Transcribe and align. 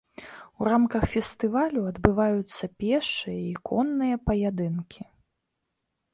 У 0.61 0.67
рамках 0.73 1.03
фестывалю 1.11 1.81
адбываюцца 1.91 2.71
пешыя 2.81 3.39
і 3.51 3.53
конныя 3.73 4.15
паядынкі. 4.27 5.01